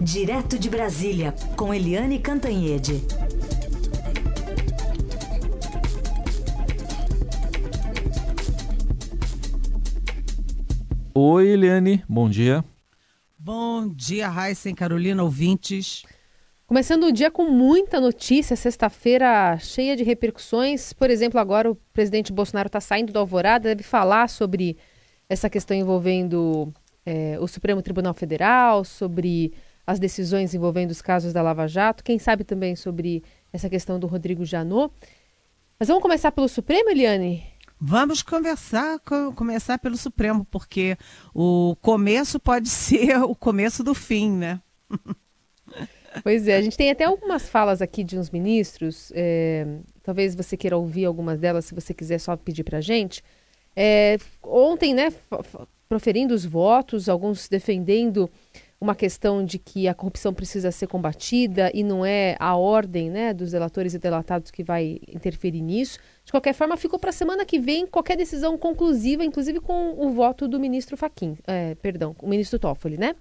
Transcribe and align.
Direto 0.00 0.58
de 0.58 0.68
Brasília, 0.68 1.34
com 1.56 1.72
Eliane 1.72 2.18
Cantanhede. 2.18 3.02
Oi, 11.14 11.48
Eliane, 11.48 12.04
bom 12.06 12.28
dia. 12.28 12.62
Bom 13.38 13.88
dia, 13.88 14.28
Raíssa 14.28 14.68
e 14.68 14.74
Carolina, 14.74 15.22
ouvintes. 15.22 16.04
Começando 16.66 17.04
o 17.04 17.12
dia 17.12 17.30
com 17.30 17.48
muita 17.48 17.98
notícia, 17.98 18.54
sexta-feira 18.54 19.56
cheia 19.58 19.96
de 19.96 20.04
repercussões. 20.04 20.92
Por 20.92 21.08
exemplo, 21.08 21.40
agora 21.40 21.70
o 21.70 21.74
presidente 21.92 22.32
Bolsonaro 22.32 22.66
está 22.66 22.80
saindo 22.80 23.12
do 23.12 23.18
Alvorada, 23.18 23.70
deve 23.70 23.82
falar 23.82 24.28
sobre 24.28 24.76
essa 25.28 25.48
questão 25.48 25.76
envolvendo 25.76 26.72
é, 27.04 27.38
o 27.40 27.46
Supremo 27.46 27.80
Tribunal 27.80 28.12
Federal, 28.12 28.84
sobre 28.84 29.54
as 29.86 30.00
decisões 30.00 30.54
envolvendo 30.54 30.90
os 30.90 31.00
casos 31.00 31.32
da 31.32 31.40
Lava 31.40 31.68
Jato, 31.68 32.02
quem 32.02 32.18
sabe 32.18 32.42
também 32.42 32.74
sobre 32.74 33.22
essa 33.52 33.70
questão 33.70 34.00
do 34.00 34.06
Rodrigo 34.06 34.44
Janot. 34.44 34.92
Mas 35.78 35.88
vamos 35.88 36.02
começar 36.02 36.32
pelo 36.32 36.48
Supremo, 36.48 36.90
Eliane? 36.90 37.44
Vamos 37.78 38.22
conversar, 38.22 38.98
começar 39.34 39.78
pelo 39.78 39.96
Supremo, 39.96 40.46
porque 40.50 40.96
o 41.34 41.76
começo 41.80 42.40
pode 42.40 42.68
ser 42.70 43.22
o 43.22 43.34
começo 43.34 43.84
do 43.84 43.94
fim, 43.94 44.30
né? 44.30 44.60
Pois 46.22 46.48
é, 46.48 46.56
a 46.56 46.62
gente 46.62 46.78
tem 46.78 46.90
até 46.90 47.04
algumas 47.04 47.46
falas 47.46 47.82
aqui 47.82 48.02
de 48.02 48.18
uns 48.18 48.30
ministros, 48.30 49.12
é, 49.14 49.66
talvez 50.02 50.34
você 50.34 50.56
queira 50.56 50.74
ouvir 50.74 51.04
algumas 51.04 51.38
delas, 51.38 51.66
se 51.66 51.74
você 51.74 51.92
quiser 51.92 52.18
só 52.18 52.34
pedir 52.38 52.64
para 52.64 52.78
a 52.78 52.80
gente. 52.80 53.22
É, 53.74 54.16
ontem, 54.42 54.94
né, 54.94 55.12
proferindo 55.86 56.34
os 56.34 56.46
votos, 56.46 57.08
alguns 57.08 57.48
defendendo 57.48 58.30
uma 58.86 58.94
questão 58.94 59.44
de 59.44 59.58
que 59.58 59.88
a 59.88 59.94
corrupção 59.94 60.32
precisa 60.32 60.70
ser 60.70 60.86
combatida 60.86 61.70
e 61.74 61.82
não 61.82 62.06
é 62.06 62.36
a 62.38 62.54
ordem 62.54 63.10
né, 63.10 63.34
dos 63.34 63.50
delatores 63.50 63.94
e 63.94 63.98
delatados 63.98 64.50
que 64.50 64.62
vai 64.62 65.00
interferir 65.08 65.60
nisso. 65.60 65.98
De 66.24 66.30
qualquer 66.30 66.54
forma, 66.54 66.76
ficou 66.76 66.98
para 66.98 67.10
a 67.10 67.12
semana 67.12 67.44
que 67.44 67.58
vem 67.58 67.86
qualquer 67.86 68.16
decisão 68.16 68.56
conclusiva, 68.56 69.24
inclusive 69.24 69.60
com 69.60 69.94
o 69.98 70.12
voto 70.12 70.46
do 70.46 70.60
ministro 70.60 70.96
Faquim, 70.96 71.36
é, 71.46 71.74
perdão, 71.76 72.14
o 72.20 72.28
ministro 72.28 72.58
Toffoli, 72.58 72.96
né? 72.96 73.16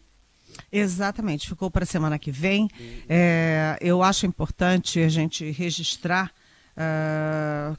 Exatamente, 0.72 1.50
ficou 1.50 1.70
para 1.70 1.84
a 1.84 1.88
semana 1.88 2.20
que 2.20 2.32
vem. 2.32 2.70
É, 3.10 3.78
eu 3.82 4.04
acho 4.04 4.26
importante 4.26 5.00
a 5.00 5.10
gente 5.10 5.50
registrar 5.52 6.32
uh, 6.78 7.78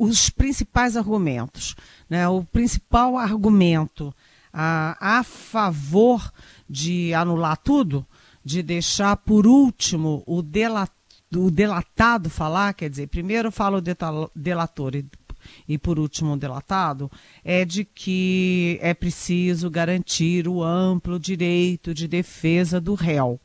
os 0.00 0.30
principais 0.30 0.96
argumentos. 0.96 1.76
Né? 2.08 2.26
O 2.28 2.42
principal 2.44 3.16
argumento 3.16 4.08
uh, 4.54 4.96
a 5.00 5.22
favor 5.24 6.32
de 6.68 7.12
anular 7.14 7.56
tudo, 7.56 8.06
de 8.44 8.62
deixar 8.62 9.16
por 9.16 9.46
último 9.46 10.22
o, 10.26 10.42
delat, 10.42 10.90
o 11.34 11.50
delatado 11.50 12.28
falar, 12.28 12.74
quer 12.74 12.90
dizer, 12.90 13.08
primeiro 13.08 13.50
fala 13.50 13.78
o 13.78 14.30
delator 14.34 14.94
e, 14.94 15.04
e 15.68 15.78
por 15.78 15.98
último 15.98 16.32
o 16.32 16.36
delatado, 16.36 17.10
é 17.42 17.64
de 17.64 17.84
que 17.84 18.78
é 18.82 18.92
preciso 18.92 19.70
garantir 19.70 20.46
o 20.48 20.62
amplo 20.62 21.18
direito 21.18 21.94
de 21.94 22.06
defesa 22.06 22.80
do 22.80 22.94
réu. 22.94 23.40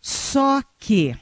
Só 0.00 0.62
que 0.78 1.16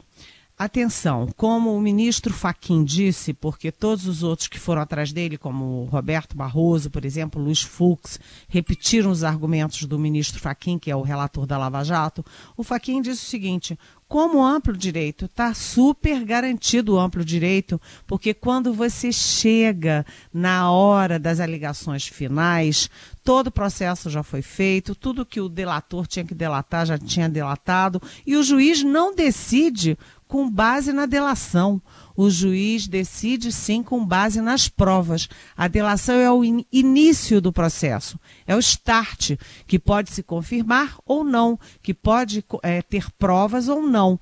Atenção, 0.58 1.28
como 1.36 1.74
o 1.74 1.80
ministro 1.80 2.32
Faquim 2.32 2.84
disse, 2.84 3.32
porque 3.32 3.72
todos 3.72 4.06
os 4.06 4.22
outros 4.22 4.46
que 4.46 4.60
foram 4.60 4.82
atrás 4.82 5.12
dele, 5.12 5.36
como 5.36 5.84
Roberto 5.86 6.36
Barroso, 6.36 6.90
por 6.90 7.04
exemplo, 7.04 7.42
Luiz 7.42 7.62
Fux, 7.62 8.20
repetiram 8.48 9.10
os 9.10 9.24
argumentos 9.24 9.84
do 9.84 9.98
ministro 9.98 10.40
Faquim, 10.40 10.78
que 10.78 10.90
é 10.90 10.94
o 10.94 11.02
relator 11.02 11.46
da 11.46 11.58
Lava 11.58 11.82
Jato, 11.82 12.24
o 12.56 12.62
Faquim 12.62 13.00
disse 13.00 13.24
o 13.24 13.28
seguinte: 13.30 13.76
como 14.12 14.44
amplo 14.44 14.76
direito, 14.76 15.24
está 15.24 15.54
super 15.54 16.22
garantido 16.22 16.92
o 16.92 16.98
amplo 16.98 17.24
direito, 17.24 17.80
porque 18.06 18.34
quando 18.34 18.74
você 18.74 19.10
chega 19.10 20.04
na 20.30 20.70
hora 20.70 21.18
das 21.18 21.40
alegações 21.40 22.06
finais, 22.06 22.90
todo 23.24 23.46
o 23.46 23.50
processo 23.50 24.10
já 24.10 24.22
foi 24.22 24.42
feito, 24.42 24.94
tudo 24.94 25.24
que 25.24 25.40
o 25.40 25.48
delator 25.48 26.06
tinha 26.06 26.26
que 26.26 26.34
delatar 26.34 26.84
já 26.84 26.98
tinha 26.98 27.26
delatado, 27.26 28.02
e 28.26 28.36
o 28.36 28.42
juiz 28.42 28.82
não 28.84 29.14
decide 29.14 29.96
com 30.32 30.50
base 30.50 30.94
na 30.94 31.04
delação. 31.04 31.78
O 32.16 32.30
juiz 32.30 32.88
decide 32.88 33.52
sim 33.52 33.82
com 33.82 34.02
base 34.02 34.40
nas 34.40 34.66
provas. 34.66 35.28
A 35.54 35.68
delação 35.68 36.14
é 36.14 36.32
o 36.32 36.42
in 36.42 36.64
início 36.72 37.38
do 37.38 37.52
processo, 37.52 38.18
é 38.46 38.56
o 38.56 38.58
start, 38.58 39.32
que 39.66 39.78
pode 39.78 40.10
se 40.10 40.22
confirmar 40.22 40.96
ou 41.04 41.22
não, 41.22 41.60
que 41.82 41.92
pode 41.92 42.42
é, 42.62 42.80
ter 42.80 43.10
provas 43.18 43.68
ou 43.68 43.82
não. 43.82 44.18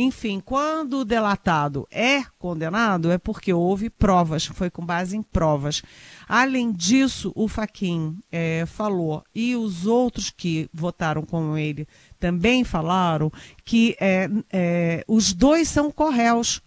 Enfim, 0.00 0.38
quando 0.38 0.98
o 0.98 1.04
delatado 1.04 1.84
é 1.90 2.22
condenado, 2.38 3.10
é 3.10 3.18
porque 3.18 3.52
houve 3.52 3.90
provas, 3.90 4.46
foi 4.46 4.70
com 4.70 4.86
base 4.86 5.16
em 5.16 5.22
provas. 5.22 5.82
Além 6.28 6.70
disso, 6.70 7.32
o 7.34 7.48
Faquin 7.48 8.16
é, 8.30 8.64
falou, 8.64 9.24
e 9.34 9.56
os 9.56 9.86
outros 9.86 10.30
que 10.30 10.70
votaram 10.72 11.22
com 11.22 11.58
ele 11.58 11.88
também 12.18 12.64
falaram, 12.64 13.32
que 13.64 13.96
é, 14.00 14.28
é, 14.52 15.04
os 15.06 15.32
dois 15.32 15.68
são 15.68 15.90
corréus. 15.90 16.60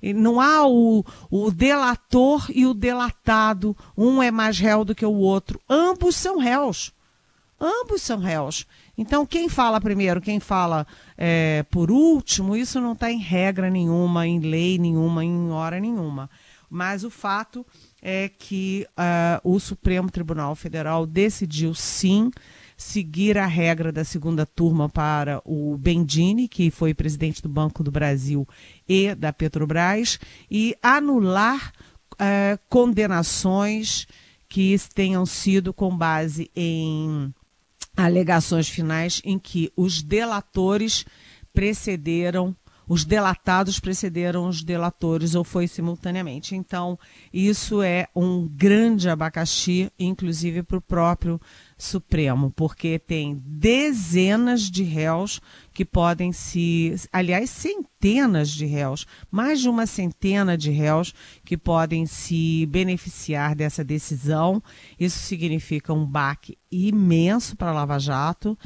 Não 0.00 0.40
há 0.40 0.66
o, 0.66 1.04
o 1.30 1.50
delator 1.50 2.46
e 2.54 2.64
o 2.64 2.72
delatado, 2.72 3.76
um 3.96 4.22
é 4.22 4.30
mais 4.30 4.58
réu 4.58 4.84
do 4.84 4.94
que 4.94 5.04
o 5.04 5.12
outro. 5.12 5.60
Ambos 5.68 6.14
são 6.14 6.38
réus. 6.38 6.92
Ambos 7.60 8.02
são 8.02 8.18
réus. 8.18 8.64
Então, 8.96 9.26
quem 9.26 9.48
fala 9.48 9.80
primeiro, 9.80 10.20
quem 10.20 10.38
fala 10.38 10.86
é, 11.16 11.64
por 11.70 11.90
último, 11.90 12.54
isso 12.54 12.80
não 12.80 12.92
está 12.92 13.10
em 13.10 13.18
regra 13.18 13.68
nenhuma, 13.68 14.26
em 14.26 14.38
lei 14.38 14.78
nenhuma, 14.78 15.24
em 15.24 15.50
hora 15.50 15.80
nenhuma. 15.80 16.30
Mas 16.70 17.02
o 17.02 17.10
fato 17.10 17.66
é 18.02 18.28
que 18.28 18.86
uh, 18.90 19.50
o 19.50 19.58
Supremo 19.58 20.10
Tribunal 20.10 20.54
Federal 20.54 21.06
decidiu 21.06 21.74
sim 21.74 22.30
seguir 22.78 23.36
a 23.36 23.46
regra 23.46 23.90
da 23.90 24.04
segunda 24.04 24.46
turma 24.46 24.88
para 24.88 25.42
o 25.44 25.76
Bendini, 25.76 26.46
que 26.46 26.70
foi 26.70 26.94
presidente 26.94 27.42
do 27.42 27.48
Banco 27.48 27.82
do 27.82 27.90
Brasil 27.90 28.46
e 28.88 29.16
da 29.16 29.32
Petrobras, 29.32 30.20
e 30.48 30.76
anular 30.80 31.72
uh, 32.12 32.58
condenações 32.68 34.06
que 34.48 34.76
tenham 34.94 35.26
sido 35.26 35.74
com 35.74 35.94
base 35.94 36.48
em 36.54 37.34
alegações 37.96 38.68
finais 38.68 39.20
em 39.24 39.40
que 39.40 39.72
os 39.76 40.00
delatores 40.00 41.04
precederam 41.52 42.54
os 42.88 43.04
delatados 43.04 43.78
precederam 43.78 44.48
os 44.48 44.62
delatores 44.62 45.34
ou 45.34 45.44
foi 45.44 45.68
simultaneamente. 45.68 46.56
Então, 46.56 46.98
isso 47.32 47.82
é 47.82 48.08
um 48.16 48.48
grande 48.48 49.08
abacaxi, 49.08 49.92
inclusive 49.98 50.62
para 50.62 50.78
o 50.78 50.82
próprio 50.82 51.40
Supremo, 51.76 52.50
porque 52.56 52.98
tem 52.98 53.40
dezenas 53.46 54.62
de 54.62 54.82
réus 54.82 55.40
que 55.72 55.84
podem 55.84 56.32
se. 56.32 56.92
Aliás, 57.12 57.50
centenas 57.50 58.50
de 58.50 58.66
réus, 58.66 59.06
mais 59.30 59.60
de 59.60 59.68
uma 59.68 59.86
centena 59.86 60.58
de 60.58 60.70
réus 60.70 61.14
que 61.44 61.56
podem 61.56 62.04
se 62.04 62.66
beneficiar 62.66 63.54
dessa 63.54 63.84
decisão. 63.84 64.60
Isso 64.98 65.20
significa 65.20 65.92
um 65.92 66.04
baque 66.04 66.58
imenso 66.70 67.56
para 67.56 67.70
a 67.70 67.74
Lava 67.74 67.98
Jato 67.98 68.58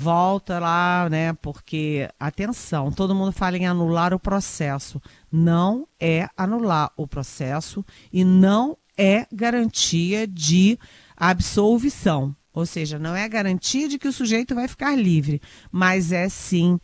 volta 0.00 0.60
lá, 0.60 1.08
né? 1.10 1.32
Porque, 1.32 2.08
atenção, 2.20 2.92
todo 2.92 3.16
mundo 3.16 3.32
fala 3.32 3.56
em 3.56 3.66
anular 3.66 4.14
o 4.14 4.20
processo. 4.20 5.02
Não 5.30 5.88
é 5.98 6.28
anular 6.36 6.92
o 6.96 7.04
processo 7.04 7.84
e 8.12 8.24
não 8.24 8.78
é 8.96 9.26
garantia 9.32 10.24
de 10.24 10.78
absolvição. 11.16 12.32
Ou 12.52 12.64
seja, 12.64 12.96
não 12.96 13.16
é 13.16 13.28
garantia 13.28 13.88
de 13.88 13.98
que 13.98 14.06
o 14.06 14.12
sujeito 14.12 14.54
vai 14.54 14.68
ficar 14.68 14.96
livre, 14.96 15.42
mas 15.72 16.12
é 16.12 16.28
sim 16.28 16.78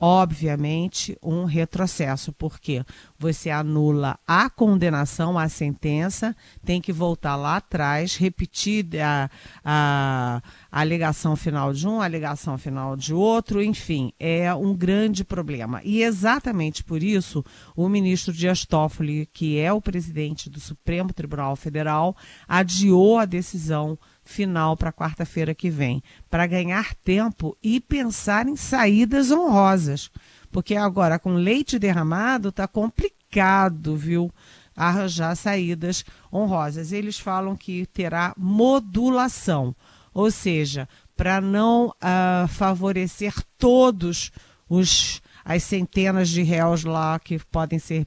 obviamente, 0.00 1.18
um 1.22 1.44
retrocesso, 1.44 2.32
porque 2.32 2.84
você 3.18 3.50
anula 3.50 4.18
a 4.26 4.48
condenação, 4.48 5.36
a 5.36 5.48
sentença, 5.48 6.36
tem 6.64 6.80
que 6.80 6.92
voltar 6.92 7.34
lá 7.34 7.56
atrás, 7.56 8.16
repetir 8.16 8.86
a, 9.00 9.28
a, 9.64 10.42
a 10.70 10.80
alegação 10.80 11.34
final 11.34 11.72
de 11.72 11.88
um, 11.88 12.00
a 12.00 12.04
alegação 12.04 12.58
final 12.58 12.96
de 12.96 13.14
outro, 13.14 13.62
enfim, 13.62 14.12
é 14.18 14.52
um 14.54 14.74
grande 14.74 15.24
problema. 15.24 15.80
E 15.82 16.02
exatamente 16.02 16.84
por 16.84 17.02
isso, 17.02 17.44
o 17.74 17.88
ministro 17.88 18.32
Dias 18.32 18.66
Toffoli, 18.66 19.26
que 19.32 19.58
é 19.58 19.72
o 19.72 19.80
presidente 19.80 20.50
do 20.50 20.60
Supremo 20.60 21.12
Tribunal 21.12 21.56
Federal, 21.56 22.16
adiou 22.46 23.18
a 23.18 23.24
decisão 23.24 23.98
final 24.22 24.76
para 24.76 24.92
quarta-feira 24.92 25.54
que 25.54 25.70
vem, 25.70 26.02
para 26.28 26.46
ganhar 26.46 26.94
tempo 26.96 27.56
e 27.62 27.80
pensar 27.80 28.46
em 28.46 28.56
saídas 28.56 29.30
honrosas. 29.30 30.10
Porque 30.50 30.76
agora, 30.76 31.18
com 31.18 31.32
leite 31.32 31.78
derramado, 31.78 32.50
está 32.50 32.68
complicado, 32.68 33.96
viu? 33.96 34.30
Arranjar 34.76 35.34
saídas 35.34 36.04
honrosas. 36.32 36.92
Eles 36.92 37.18
falam 37.18 37.56
que 37.56 37.86
terá 37.86 38.34
modulação, 38.36 39.74
ou 40.18 40.32
seja, 40.32 40.88
para 41.16 41.40
não 41.40 41.90
uh, 41.90 42.48
favorecer 42.48 43.32
todos 43.56 44.32
os 44.68 45.22
as 45.44 45.62
centenas 45.62 46.28
de 46.28 46.42
réus 46.42 46.82
lá 46.82 47.20
que 47.20 47.38
podem 47.38 47.78
ser 47.78 48.04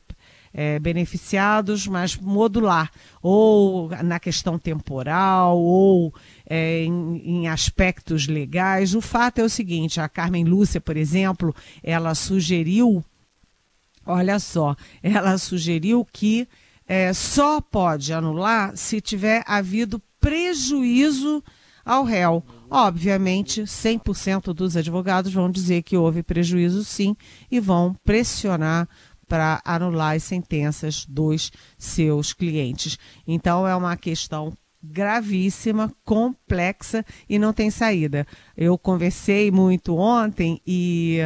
é, 0.54 0.78
beneficiados, 0.78 1.88
mas 1.88 2.18
modular, 2.18 2.92
ou 3.22 3.90
na 4.04 4.20
questão 4.20 4.60
temporal, 4.60 5.58
ou 5.58 6.14
é, 6.46 6.84
em, 6.84 7.22
em, 7.24 7.48
aspectos 7.48 8.28
legais. 8.28 8.94
O 8.94 9.00
fato 9.00 9.40
é 9.40 9.44
o 9.46 9.50
seguinte: 9.50 10.02
a 10.02 10.10
Carmen 10.10 10.44
Lúcia, 10.44 10.82
por 10.82 10.98
exemplo, 10.98 11.56
ela 11.82 12.14
sugeriu, 12.14 13.02
olha 14.06 14.38
só, 14.38 14.76
ela 15.02 15.38
sugeriu 15.38 16.06
que 16.12 16.46
é, 16.86 17.14
só 17.14 17.62
pode 17.62 18.12
anular 18.12 18.76
se 18.76 19.00
tiver 19.00 19.46
havido 19.48 20.02
prejuízo 20.20 21.42
ao 21.86 22.04
réu. 22.04 22.44
Obviamente, 22.70 23.64
100% 23.64 24.54
dos 24.54 24.78
advogados 24.78 25.34
vão 25.34 25.50
dizer 25.50 25.84
que 25.84 25.98
houve 25.98 26.24
prejuízo 26.24 26.84
sim 26.84 27.16
e 27.50 27.60
vão 27.60 27.96
pressionar 28.04 28.88
para 29.28 29.62
anular 29.64 30.16
as 30.16 30.24
sentenças 30.24 31.06
dos 31.06 31.52
seus 31.78 32.34
clientes. 32.34 32.98
Então, 33.26 33.68
é 33.68 33.76
uma 33.76 33.96
questão 33.96 34.54
gravíssima, 34.84 35.92
complexa 36.04 37.06
e 37.30 37.38
não 37.38 37.54
tem 37.54 37.70
saída. 37.70 38.26
Eu 38.58 38.78
conversei 38.78 39.52
muito 39.52 39.96
ontem 39.96 40.60
e, 40.66 41.20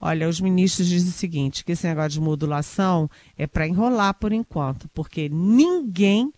olha, 0.00 0.28
os 0.28 0.40
ministros 0.40 0.88
dizem 0.88 1.10
o 1.10 1.12
seguinte: 1.12 1.64
que 1.64 1.72
esse 1.72 1.86
negócio 1.86 2.10
de 2.10 2.20
modulação 2.20 3.08
é 3.36 3.46
para 3.46 3.66
enrolar 3.66 4.14
por 4.14 4.32
enquanto, 4.32 4.88
porque 4.94 5.28
ninguém 5.28 6.32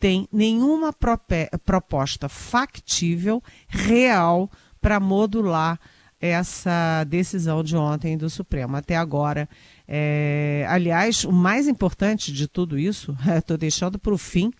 tem 0.00 0.26
nenhuma 0.32 0.94
proposta 1.64 2.26
factível, 2.26 3.42
real, 3.68 4.50
para 4.80 4.98
modular 4.98 5.78
essa 6.18 7.04
decisão 7.04 7.62
de 7.62 7.76
ontem 7.76 8.16
do 8.16 8.28
Supremo. 8.28 8.76
Até 8.76 8.96
agora, 8.96 9.48
é... 9.86 10.66
aliás, 10.68 11.24
o 11.24 11.32
mais 11.32 11.68
importante 11.68 12.32
de 12.32 12.48
tudo 12.48 12.78
isso, 12.78 13.14
estou 13.36 13.58
deixando 13.58 13.98
para 13.98 14.14
o 14.14 14.18
fim, 14.18 14.50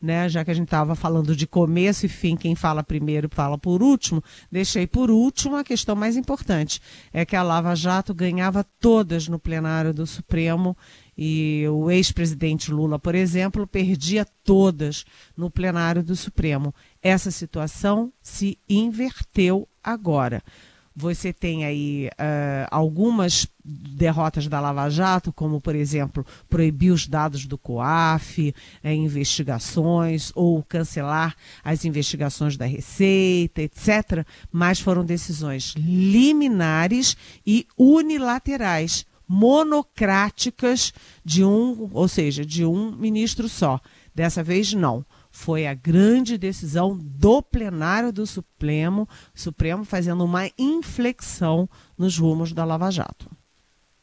né, 0.00 0.28
já 0.30 0.42
que 0.42 0.50
a 0.50 0.54
gente 0.54 0.66
estava 0.66 0.94
falando 0.94 1.36
de 1.36 1.46
começo 1.46 2.06
e 2.06 2.08
fim, 2.08 2.34
quem 2.34 2.54
fala 2.54 2.82
primeiro 2.82 3.28
fala 3.30 3.58
por 3.58 3.82
último, 3.82 4.24
deixei 4.50 4.86
por 4.86 5.10
último 5.10 5.56
a 5.56 5.64
questão 5.64 5.94
mais 5.94 6.16
importante, 6.16 6.80
é 7.12 7.24
que 7.26 7.36
a 7.36 7.42
Lava 7.42 7.74
Jato 7.74 8.14
ganhava 8.14 8.64
todas 8.80 9.28
no 9.28 9.38
plenário 9.38 9.92
do 9.92 10.06
Supremo 10.06 10.74
e 11.16 11.64
o 11.68 11.90
ex-presidente 11.90 12.70
Lula, 12.70 12.98
por 12.98 13.14
exemplo, 13.14 13.66
perdia 13.66 14.26
todas 14.44 15.04
no 15.36 15.50
plenário 15.50 16.02
do 16.02 16.16
Supremo. 16.16 16.74
Essa 17.02 17.30
situação 17.30 18.12
se 18.22 18.58
inverteu 18.68 19.68
agora. 19.82 20.42
Você 20.94 21.32
tem 21.32 21.64
aí 21.64 22.08
uh, 22.08 22.66
algumas 22.70 23.46
derrotas 23.64 24.48
da 24.48 24.60
Lava 24.60 24.88
Jato, 24.90 25.32
como, 25.32 25.60
por 25.60 25.74
exemplo, 25.74 26.26
proibir 26.48 26.90
os 26.90 27.06
dados 27.06 27.46
do 27.46 27.56
COAF, 27.56 28.54
eh, 28.82 28.94
investigações, 28.94 30.32
ou 30.34 30.62
cancelar 30.62 31.36
as 31.62 31.84
investigações 31.84 32.56
da 32.56 32.66
Receita, 32.66 33.62
etc. 33.62 34.26
Mas 34.50 34.80
foram 34.80 35.04
decisões 35.04 35.74
liminares 35.76 37.16
e 37.46 37.66
unilaterais 37.78 39.06
monocráticas 39.32 40.92
de 41.24 41.44
um, 41.44 41.88
ou 41.92 42.08
seja, 42.08 42.44
de 42.44 42.64
um 42.64 42.90
ministro 42.90 43.48
só. 43.48 43.78
Dessa 44.12 44.42
vez 44.42 44.74
não. 44.74 45.06
Foi 45.30 45.68
a 45.68 45.74
grande 45.74 46.36
decisão 46.36 46.98
do 47.00 47.40
plenário 47.40 48.12
do 48.12 48.26
Supremo, 48.26 49.08
Supremo 49.32 49.84
fazendo 49.84 50.24
uma 50.24 50.50
inflexão 50.58 51.70
nos 51.96 52.18
rumos 52.18 52.52
da 52.52 52.64
Lava 52.64 52.90
Jato. 52.90 53.30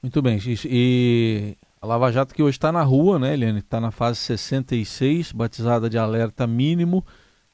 Muito 0.02 0.22
bem. 0.22 0.40
E 0.64 1.58
a 1.82 1.86
Lava 1.86 2.10
Jato 2.10 2.34
que 2.34 2.42
hoje 2.42 2.56
está 2.56 2.72
na 2.72 2.84
rua, 2.84 3.20
né, 3.20 3.34
Eliane? 3.34 3.60
Está 3.60 3.82
na 3.82 3.92
fase 3.92 4.20
66, 4.20 5.34
batizada 5.34 5.90
de 5.90 5.98
alerta 5.98 6.48
mínimo, 6.48 7.06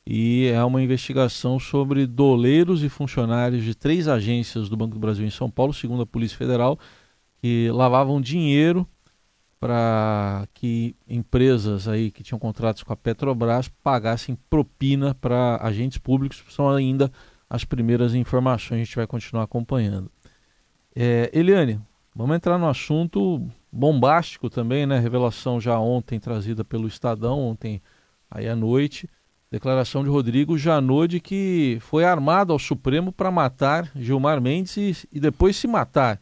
e 0.05 0.45
é 0.53 0.63
uma 0.63 0.83
investigação 0.83 1.59
sobre 1.59 2.05
doleiros 2.05 2.83
e 2.83 2.89
funcionários 2.89 3.63
de 3.63 3.73
três 3.73 4.07
agências 4.07 4.69
do 4.69 4.77
Banco 4.77 4.93
do 4.93 4.99
Brasil 4.99 5.25
em 5.25 5.31
São 5.31 5.49
Paulo, 5.49 5.73
segundo 5.73 6.03
a 6.03 6.05
Polícia 6.05 6.37
Federal, 6.37 6.77
que 7.43 7.69
lavavam 7.71 8.21
dinheiro 8.21 8.87
para 9.59 10.47
que 10.53 10.95
empresas 11.05 11.89
aí 11.89 12.09
que 12.09 12.23
tinham 12.23 12.39
contratos 12.39 12.83
com 12.83 12.93
a 12.93 12.95
Petrobras 12.95 13.67
pagassem 13.67 14.37
propina 14.49 15.13
para 15.13 15.59
agentes 15.61 15.97
públicos. 15.97 16.41
São 16.47 16.69
ainda 16.69 17.11
as 17.49 17.65
primeiras 17.65 18.15
informações, 18.15 18.79
a 18.79 18.83
gente 18.85 18.95
vai 18.95 19.05
continuar 19.05 19.43
acompanhando. 19.43 20.09
É, 20.95 21.29
Eliane, 21.33 21.81
vamos 22.15 22.33
entrar 22.33 22.57
no 22.57 22.69
assunto 22.69 23.45
bombástico 23.69 24.49
também, 24.49 24.85
né? 24.85 24.97
Revelação 24.97 25.59
já 25.59 25.77
ontem 25.77 26.21
trazida 26.21 26.63
pelo 26.63 26.87
Estadão, 26.87 27.41
ontem 27.41 27.81
aí 28.31 28.47
à 28.47 28.55
noite. 28.55 29.09
Declaração 29.51 30.01
de 30.01 30.09
Rodrigo 30.09 30.57
Janot 30.57 31.19
que 31.19 31.77
foi 31.81 32.05
armado 32.05 32.53
ao 32.53 32.59
Supremo 32.59 33.11
para 33.11 33.29
matar 33.29 33.91
Gilmar 33.97 34.39
Mendes 34.39 34.77
e, 34.77 35.17
e 35.17 35.19
depois 35.19 35.57
se 35.57 35.67
matar 35.67 36.21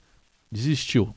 desistiu? 0.52 1.16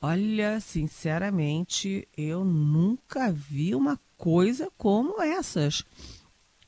Olha, 0.00 0.60
sinceramente, 0.60 2.06
eu 2.16 2.44
nunca 2.44 3.32
vi 3.32 3.74
uma 3.74 3.98
coisa 4.16 4.70
como 4.78 5.20
essas. 5.20 5.84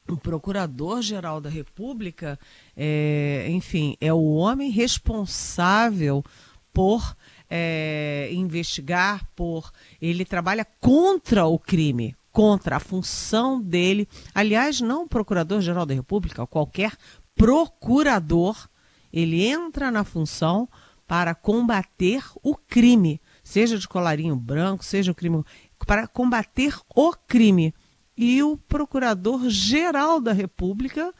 O 0.08 0.16
Procurador-Geral 0.16 1.40
da 1.40 1.48
República, 1.48 2.38
é, 2.76 3.46
enfim, 3.50 3.96
é 4.00 4.12
o 4.12 4.32
homem 4.32 4.70
responsável 4.70 6.24
por 6.72 7.16
é, 7.48 8.28
investigar, 8.32 9.24
por 9.36 9.70
ele 10.02 10.24
trabalha 10.24 10.66
contra 10.80 11.46
o 11.46 11.56
crime, 11.56 12.16
contra 12.32 12.76
a 12.76 12.80
função 12.80 13.60
dele. 13.60 14.08
Aliás, 14.34 14.80
não 14.80 15.04
o 15.04 15.08
Procurador-Geral 15.08 15.86
da 15.86 15.94
República, 15.94 16.46
qualquer 16.48 16.96
procurador, 17.36 18.68
ele 19.12 19.44
entra 19.44 19.90
na 19.90 20.02
função 20.02 20.68
para 21.10 21.34
combater 21.34 22.22
o 22.40 22.54
crime, 22.54 23.20
seja 23.42 23.76
de 23.76 23.88
colarinho 23.88 24.36
branco, 24.36 24.84
seja 24.84 25.10
o 25.10 25.14
crime, 25.14 25.42
para 25.84 26.06
combater 26.06 26.78
o 26.94 27.10
crime. 27.26 27.74
E 28.16 28.40
o 28.44 28.56
Procurador-Geral 28.56 30.20
da 30.20 30.32
República 30.32 31.12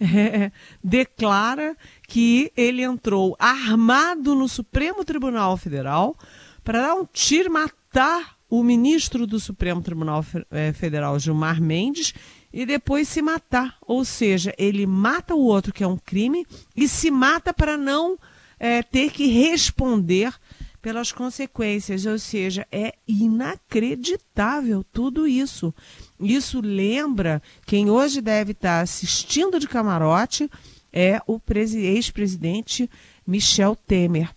é, 0.00 0.50
declara 0.82 1.76
que 2.08 2.50
ele 2.56 2.82
entrou 2.82 3.36
armado 3.38 4.34
no 4.34 4.48
Supremo 4.48 5.04
Tribunal 5.04 5.56
Federal 5.56 6.16
para 6.64 6.82
dar 6.82 6.94
um 6.96 7.06
tiro, 7.06 7.52
matar 7.52 8.36
o 8.50 8.64
ministro 8.64 9.24
do 9.24 9.38
Supremo 9.38 9.80
Tribunal 9.80 10.26
é, 10.50 10.72
Federal, 10.72 11.16
Gilmar 11.16 11.62
Mendes, 11.62 12.12
e 12.52 12.66
depois 12.66 13.06
se 13.06 13.22
matar. 13.22 13.76
Ou 13.82 14.04
seja, 14.04 14.52
ele 14.58 14.84
mata 14.84 15.32
o 15.32 15.44
outro, 15.44 15.72
que 15.72 15.84
é 15.84 15.86
um 15.86 15.96
crime, 15.96 16.44
e 16.76 16.88
se 16.88 17.08
mata 17.08 17.54
para 17.54 17.76
não 17.76 18.18
é, 18.58 18.82
ter 18.82 19.10
que 19.10 19.26
responder 19.26 20.34
pelas 20.80 21.12
consequências, 21.12 22.06
ou 22.06 22.18
seja, 22.18 22.66
é 22.70 22.94
inacreditável 23.06 24.84
tudo 24.92 25.26
isso. 25.26 25.74
Isso 26.20 26.60
lembra 26.60 27.42
quem 27.66 27.90
hoje 27.90 28.20
deve 28.20 28.52
estar 28.52 28.80
assistindo 28.80 29.58
de 29.58 29.66
camarote 29.66 30.48
é 30.92 31.20
o 31.26 31.40
ex-presidente 31.50 32.88
Michel 33.26 33.76
Temer, 33.76 34.34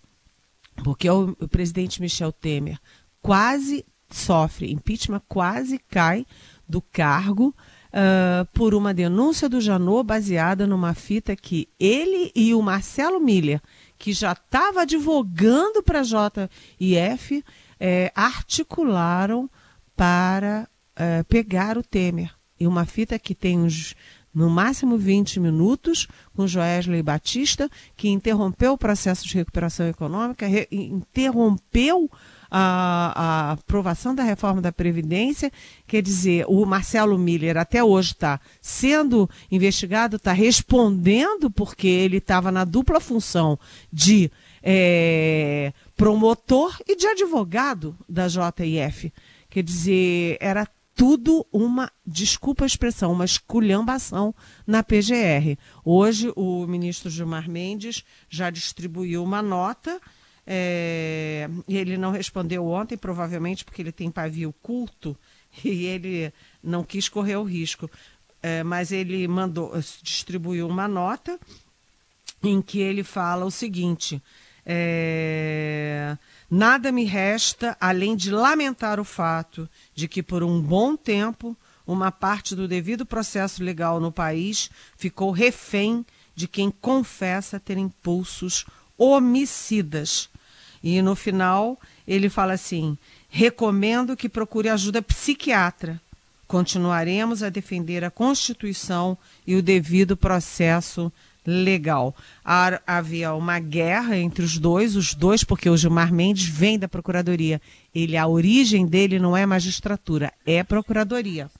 porque 0.84 1.08
o, 1.08 1.36
o 1.40 1.48
presidente 1.48 2.00
Michel 2.00 2.32
Temer 2.32 2.78
quase 3.20 3.84
sofre 4.10 4.70
impeachment, 4.70 5.22
quase 5.28 5.78
cai 5.78 6.26
do 6.68 6.82
cargo 6.82 7.54
uh, 7.92 8.44
por 8.52 8.74
uma 8.74 8.92
denúncia 8.92 9.48
do 9.48 9.60
Janot 9.60 10.04
baseada 10.04 10.66
numa 10.66 10.94
fita 10.94 11.34
que 11.34 11.68
ele 11.78 12.30
e 12.34 12.54
o 12.54 12.62
Marcelo 12.62 13.20
Miller 13.20 13.60
que 14.02 14.12
já 14.12 14.32
estava 14.32 14.82
advogando 14.82 15.80
para 15.80 16.00
a 16.00 16.02
JIF, 16.02 17.44
é, 17.78 18.10
articularam 18.16 19.48
para 19.96 20.68
é, 20.96 21.22
pegar 21.22 21.78
o 21.78 21.84
Temer. 21.84 22.34
E 22.58 22.66
uma 22.66 22.84
fita 22.84 23.16
que 23.16 23.32
tem 23.32 23.60
uns, 23.60 23.94
no 24.34 24.48
máximo 24.48 24.96
20 24.96 25.38
minutos, 25.40 26.08
com 26.34 26.46
Joesley 26.46 27.02
Batista, 27.02 27.68
que 27.96 28.08
interrompeu 28.08 28.72
o 28.72 28.78
processo 28.78 29.26
de 29.26 29.34
recuperação 29.34 29.86
econômica, 29.86 30.46
re, 30.46 30.66
interrompeu 30.70 32.10
a, 32.50 33.12
a, 33.14 33.52
aprovação 33.52 34.14
da 34.14 34.22
reforma 34.22 34.60
da 34.60 34.72
Previdência. 34.72 35.50
Quer 35.86 36.02
dizer, 36.02 36.44
o 36.48 36.64
Marcelo 36.64 37.18
Miller 37.18 37.56
até 37.56 37.82
hoje 37.84 38.12
está 38.12 38.40
sendo 38.60 39.28
investigado, 39.50 40.16
está 40.16 40.32
respondendo, 40.32 41.50
porque 41.50 41.88
ele 41.88 42.18
estava 42.18 42.50
na 42.50 42.64
dupla 42.64 43.00
função 43.00 43.58
de 43.92 44.30
é, 44.62 45.72
promotor 45.96 46.78
e 46.86 46.96
de 46.96 47.06
advogado 47.06 47.96
da 48.08 48.28
JIF. 48.28 49.12
Quer 49.50 49.62
dizer, 49.62 50.38
era 50.40 50.66
tudo 50.94 51.46
uma, 51.52 51.90
desculpa 52.06 52.64
a 52.64 52.66
expressão, 52.66 53.12
uma 53.12 53.24
esculhambação 53.24 54.34
na 54.66 54.82
PGR. 54.82 55.56
Hoje, 55.84 56.32
o 56.36 56.66
ministro 56.66 57.10
Gilmar 57.10 57.48
Mendes 57.48 58.04
já 58.28 58.50
distribuiu 58.50 59.22
uma 59.22 59.40
nota. 59.42 60.00
É, 60.46 61.48
ele 61.68 61.96
não 61.96 62.10
respondeu 62.10 62.66
ontem, 62.66 62.96
provavelmente 62.96 63.64
porque 63.64 63.80
ele 63.80 63.92
tem 63.92 64.10
pavio 64.10 64.52
culto 64.62 65.16
e 65.64 65.86
ele 65.86 66.32
não 66.62 66.84
quis 66.84 67.08
correr 67.08 67.36
o 67.36 67.44
risco. 67.44 67.90
É, 68.42 68.62
mas 68.62 68.90
ele 68.90 69.26
mandou, 69.28 69.72
distribuiu 70.02 70.66
uma 70.66 70.88
nota 70.88 71.38
em 72.42 72.60
que 72.60 72.80
ele 72.80 73.04
fala 73.04 73.44
o 73.44 73.50
seguinte: 73.50 74.20
é, 74.66 76.16
Nada 76.54 76.92
me 76.92 77.04
resta 77.04 77.74
além 77.80 78.14
de 78.14 78.30
lamentar 78.30 79.00
o 79.00 79.04
fato 79.04 79.66
de 79.94 80.06
que, 80.06 80.22
por 80.22 80.42
um 80.42 80.60
bom 80.60 80.94
tempo, 80.94 81.56
uma 81.86 82.12
parte 82.12 82.54
do 82.54 82.68
devido 82.68 83.06
processo 83.06 83.64
legal 83.64 83.98
no 83.98 84.12
país 84.12 84.70
ficou 84.94 85.30
refém 85.30 86.04
de 86.34 86.46
quem 86.46 86.70
confessa 86.70 87.58
ter 87.58 87.78
impulsos 87.78 88.66
homicidas. 88.98 90.28
E 90.84 91.00
no 91.00 91.16
final, 91.16 91.80
ele 92.06 92.28
fala 92.28 92.52
assim: 92.52 92.98
recomendo 93.30 94.14
que 94.14 94.28
procure 94.28 94.68
ajuda 94.68 95.00
psiquiatra. 95.00 95.98
Continuaremos 96.46 97.42
a 97.42 97.48
defender 97.48 98.04
a 98.04 98.10
Constituição 98.10 99.16
e 99.46 99.56
o 99.56 99.62
devido 99.62 100.18
processo 100.18 101.04
legal. 101.04 101.31
Havia 102.86 103.34
uma 103.34 103.58
guerra 103.58 104.16
entre 104.16 104.44
os 104.44 104.58
dois, 104.58 104.96
os 104.96 105.14
dois, 105.14 105.42
porque 105.42 105.68
o 105.68 105.76
Gilmar 105.76 106.12
Mendes 106.12 106.46
vem 106.46 106.78
da 106.78 106.88
Procuradoria. 106.88 107.60
Ele, 107.94 108.16
a 108.16 108.26
origem 108.26 108.86
dele 108.86 109.18
não 109.18 109.36
é 109.36 109.44
magistratura, 109.44 110.32
é 110.46 110.62
Procuradoria. 110.62 111.50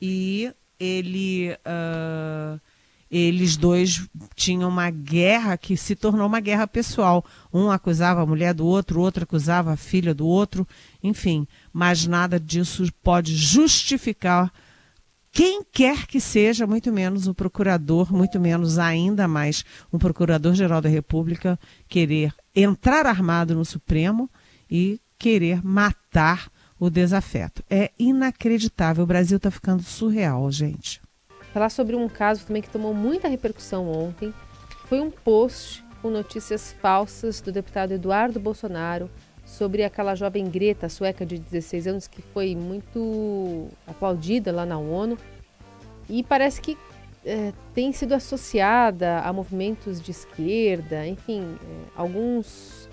E 0.00 0.52
ele, 0.78 1.52
uh, 1.52 2.60
eles 3.10 3.56
dois 3.56 4.08
tinham 4.34 4.68
uma 4.68 4.90
guerra 4.90 5.56
que 5.56 5.76
se 5.76 5.94
tornou 5.94 6.26
uma 6.26 6.40
guerra 6.40 6.66
pessoal. 6.66 7.24
Um 7.52 7.70
acusava 7.70 8.22
a 8.22 8.26
mulher 8.26 8.54
do 8.54 8.66
outro, 8.66 9.00
o 9.00 9.02
outro 9.02 9.24
acusava 9.24 9.72
a 9.72 9.76
filha 9.76 10.14
do 10.14 10.26
outro, 10.26 10.66
enfim. 11.02 11.46
Mas 11.72 12.06
nada 12.06 12.40
disso 12.40 12.84
pode 13.02 13.34
justificar 13.36 14.52
quem 15.36 15.62
quer 15.62 16.06
que 16.06 16.18
seja, 16.18 16.66
muito 16.66 16.90
menos 16.90 17.28
o 17.28 17.34
procurador, 17.34 18.10
muito 18.10 18.40
menos 18.40 18.78
ainda 18.78 19.28
mais 19.28 19.66
um 19.92 19.98
procurador-geral 19.98 20.80
da 20.80 20.88
República, 20.88 21.60
querer 21.86 22.32
entrar 22.54 23.04
armado 23.04 23.54
no 23.54 23.62
Supremo 23.62 24.30
e 24.70 24.98
querer 25.18 25.62
matar 25.62 26.50
o 26.80 26.88
desafeto. 26.88 27.62
É 27.68 27.90
inacreditável. 27.98 29.04
O 29.04 29.06
Brasil 29.06 29.36
está 29.36 29.50
ficando 29.50 29.82
surreal, 29.82 30.50
gente. 30.50 31.02
Falar 31.52 31.68
sobre 31.68 31.94
um 31.94 32.08
caso 32.08 32.46
também 32.46 32.62
que 32.62 32.70
tomou 32.70 32.94
muita 32.94 33.28
repercussão 33.28 33.90
ontem 33.90 34.32
foi 34.88 35.00
um 35.00 35.10
post 35.10 35.84
com 36.00 36.08
notícias 36.08 36.74
falsas 36.80 37.42
do 37.42 37.52
deputado 37.52 37.92
Eduardo 37.92 38.40
Bolsonaro 38.40 39.10
sobre 39.46 39.84
aquela 39.84 40.16
jovem 40.16 40.44
Greta, 40.50 40.88
sueca 40.88 41.24
de 41.24 41.38
16 41.38 41.86
anos, 41.86 42.06
que 42.08 42.20
foi 42.20 42.56
muito 42.56 43.68
aplaudida 43.86 44.50
lá 44.50 44.66
na 44.66 44.76
ONU. 44.76 45.16
E 46.10 46.22
parece 46.24 46.60
que 46.60 46.76
é, 47.24 47.52
tem 47.72 47.92
sido 47.92 48.12
associada 48.12 49.20
a 49.20 49.32
movimentos 49.32 50.02
de 50.02 50.10
esquerda, 50.10 51.06
enfim, 51.06 51.42
é, 51.42 51.90
alguns 51.96 52.88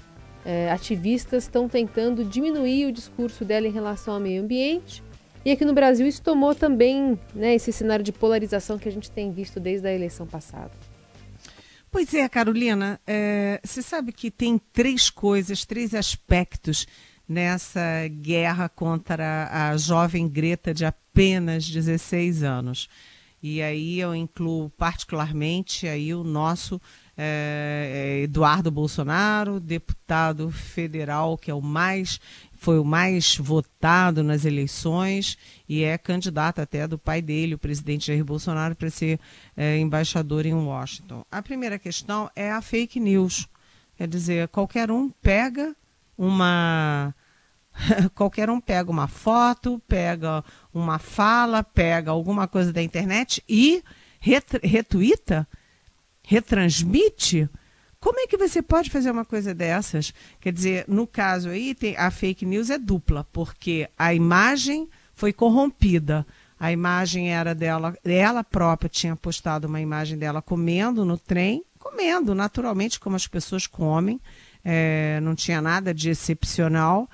é, 0.46 0.72
ativistas 0.72 1.44
estão 1.44 1.68
tentando 1.68 2.24
diminuir 2.24 2.86
o 2.86 2.92
discurso 2.92 3.44
dela 3.44 3.68
em 3.68 3.72
relação 3.72 4.14
ao 4.14 4.20
meio 4.20 4.44
ambiente. 4.44 5.04
E 5.44 5.52
aqui 5.52 5.66
no 5.66 5.74
Brasil 5.74 6.08
isso 6.08 6.22
tomou 6.22 6.56
também 6.56 7.20
né, 7.34 7.56
esse 7.56 7.72
cenário 7.74 8.04
de 8.06 8.12
polarização 8.12 8.78
que 8.78 8.88
a 8.88 8.92
gente 8.92 9.12
tem 9.12 9.32
visto 9.32 9.60
desde 9.60 9.88
a 9.88 9.94
eleição 9.94 10.26
passada. 10.26 10.72
Pois 11.94 12.12
é, 12.16 12.28
Carolina, 12.28 13.00
é, 13.06 13.62
você 13.64 13.80
sabe 13.84 14.12
que 14.12 14.32
tem 14.32 14.58
três 14.58 15.12
coisas, 15.12 15.64
três 15.64 15.94
aspectos 15.94 16.88
nessa 17.30 18.08
guerra 18.08 18.68
contra 18.68 19.48
a 19.52 19.78
jovem 19.78 20.28
Greta 20.28 20.74
de 20.74 20.86
apenas 20.86 21.70
16 21.70 22.42
anos. 22.42 22.90
E 23.44 23.62
aí 23.62 24.00
eu 24.00 24.16
incluo 24.16 24.72
particularmente 24.72 25.88
aí 25.88 26.16
o 26.16 26.24
nosso 26.24 26.82
é, 27.18 28.22
Eduardo 28.24 28.72
Bolsonaro, 28.72 29.60
deputado 29.60 30.50
federal 30.50 31.38
que 31.38 31.52
é 31.52 31.54
o 31.54 31.62
mais 31.62 32.20
foi 32.64 32.80
o 32.80 32.86
mais 32.86 33.36
votado 33.36 34.24
nas 34.24 34.46
eleições 34.46 35.38
e 35.68 35.84
é 35.84 35.98
candidato 35.98 36.62
até 36.62 36.88
do 36.88 36.98
pai 36.98 37.22
dele, 37.22 37.56
o 37.56 37.60
presidente 37.60 38.08
Jair 38.08 38.24
Bolsonaro, 38.24 38.74
para 38.74 38.90
ser 38.90 39.20
é, 39.56 39.78
embaixador 39.80 40.46
em 40.46 40.54
Washington. 40.54 41.26
A 41.30 41.42
primeira 41.42 41.78
questão 41.78 42.32
é 42.34 42.50
a 42.50 42.62
fake 42.62 43.02
news. 43.02 43.50
Quer 43.98 44.08
dizer, 44.08 44.48
qualquer 44.48 44.90
um 44.90 45.10
pega 45.10 45.76
uma. 46.18 47.14
qualquer 48.16 48.50
um 48.50 48.62
pega 48.62 48.90
uma 48.90 49.10
foto, 49.10 49.82
pega 49.86 50.42
uma 50.74 51.00
fala, 51.00 51.64
pega 51.64 52.12
alguma 52.12 52.48
coisa 52.48 52.72
da 52.72 52.82
internet 52.82 53.44
e 53.48 53.84
retuita, 54.22 55.46
retransmite 56.24 57.50
como 58.04 58.20
é 58.20 58.28
que 58.28 58.36
você 58.36 58.62
pode 58.62 58.90
fazer 58.90 59.10
uma 59.12 59.24
coisa 59.24 59.54
dessas? 59.54 60.14
Quer 60.42 60.52
dizer, 60.52 60.84
no 60.90 61.08
caso 61.08 61.48
aí, 61.48 61.74
tem, 61.74 61.96
a 61.96 62.12
fake 62.12 62.46
news 62.46 62.70
é 62.70 62.78
dupla, 62.78 63.26
porque 63.32 63.90
a 63.98 64.14
imagem 64.14 64.90
foi 65.16 65.32
corrompida. 65.32 66.28
A 66.60 66.70
imagem 66.70 67.34
era 67.34 67.56
dela, 67.56 67.96
ela 68.04 68.44
própria 68.44 68.90
tinha 68.90 69.16
postado 69.16 69.70
uma 69.70 69.80
imagem 69.80 70.18
dela 70.18 70.42
comendo 70.42 71.06
no 71.06 71.18
trem, 71.18 71.64
comendo 71.80 72.36
naturalmente 72.36 73.00
como 73.00 73.16
as 73.16 73.26
pessoas 73.26 73.68
comem, 73.68 74.20
é, 74.66 75.22
não 75.22 75.34
tinha 75.34 75.62
nada 75.62 75.94
de 75.94 76.10
excepcional 76.10 77.10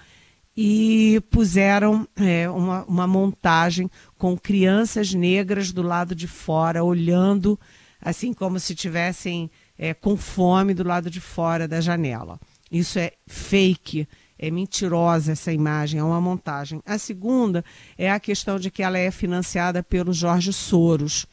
e 0.58 1.22
puseram 1.30 2.08
é, 2.16 2.50
uma, 2.50 2.84
uma, 2.86 3.06
montagem 3.06 3.92
com 4.18 4.36
crianças 4.36 5.14
negras 5.14 5.72
do 5.72 5.84
lado 5.84 6.16
de 6.16 6.28
fora, 6.28 6.84
olhando 6.84 7.60
assim 8.02 8.34
como 8.34 8.60
se 8.60 8.74
tivessem 8.76 9.50
é, 9.78 9.94
com 9.94 10.16
fome 10.16 10.74
do 10.74 10.84
lado 10.84 11.10
de 11.10 11.20
fora 11.20 11.68
da 11.68 11.82
janela. 11.82 12.40
Isso 12.72 13.00
é 13.00 13.14
fake, 13.28 14.08
é 14.38 14.50
mentirosa 14.50 15.32
essa 15.32 15.52
imagem, 15.52 16.00
é 16.00 16.04
uma 16.04 16.22
montagem. 16.22 16.82
A 16.86 16.98
segunda 16.98 17.64
é 17.98 18.10
a 18.10 18.20
questão 18.20 18.60
de 18.60 18.70
que 18.70 18.84
ela 18.84 18.98
é 18.98 19.12
financiada 19.12 19.84
pelo 19.84 20.14
Jorge 20.14 20.54
Soros. 20.54 21.26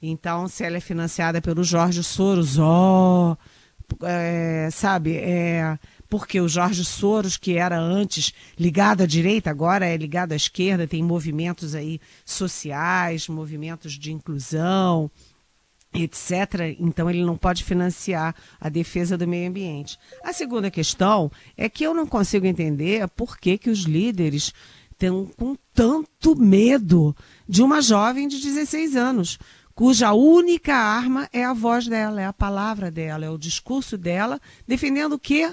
Então, 0.00 0.46
se 0.46 0.64
ela 0.64 0.76
é 0.76 0.80
financiada 0.80 1.40
pelo 1.40 1.64
Jorge 1.64 2.04
Soros, 2.04 2.58
ó, 2.58 3.32
oh, 3.32 4.06
é, 4.06 4.68
sabe, 4.70 5.16
é, 5.16 5.78
porque 6.08 6.40
o 6.40 6.48
Jorge 6.48 6.84
Soros, 6.84 7.36
que 7.36 7.56
era 7.56 7.78
antes 7.78 8.32
ligado 8.58 9.02
à 9.02 9.06
direita, 9.06 9.50
agora 9.50 9.86
é 9.86 9.96
ligado 9.96 10.32
à 10.32 10.36
esquerda, 10.36 10.86
tem 10.86 11.02
movimentos 11.02 11.74
aí 11.74 12.00
sociais, 12.24 13.28
movimentos 13.28 13.94
de 13.94 14.12
inclusão, 14.12 15.10
etc. 15.94 16.76
Então 16.78 17.08
ele 17.08 17.24
não 17.24 17.36
pode 17.36 17.62
financiar 17.62 18.34
a 18.60 18.68
defesa 18.68 19.16
do 19.16 19.28
meio 19.28 19.48
ambiente. 19.48 19.98
A 20.22 20.32
segunda 20.32 20.70
questão 20.70 21.30
é 21.56 21.68
que 21.68 21.84
eu 21.84 21.94
não 21.94 22.06
consigo 22.06 22.46
entender 22.46 23.06
por 23.08 23.38
que, 23.38 23.56
que 23.56 23.70
os 23.70 23.80
líderes 23.80 24.52
estão 24.90 25.26
com 25.36 25.56
tanto 25.72 26.36
medo 26.36 27.14
de 27.48 27.62
uma 27.62 27.80
jovem 27.82 28.26
de 28.26 28.40
16 28.40 28.96
anos, 28.96 29.38
cuja 29.74 30.12
única 30.12 30.74
arma 30.74 31.28
é 31.32 31.44
a 31.44 31.52
voz 31.52 31.86
dela, 31.86 32.20
é 32.20 32.26
a 32.26 32.32
palavra 32.32 32.90
dela, 32.90 33.24
é 33.24 33.30
o 33.30 33.38
discurso 33.38 33.98
dela, 33.98 34.40
defendendo 34.66 35.14
o 35.14 35.18
quê? 35.18 35.52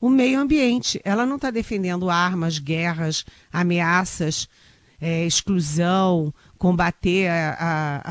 O 0.00 0.10
meio 0.10 0.40
ambiente. 0.40 1.00
Ela 1.04 1.24
não 1.24 1.36
está 1.36 1.50
defendendo 1.50 2.10
armas, 2.10 2.58
guerras, 2.58 3.24
ameaças, 3.52 4.48
é, 5.00 5.24
exclusão, 5.26 6.32
combater 6.58 7.28
a, 7.28 7.56
a, 7.58 8.02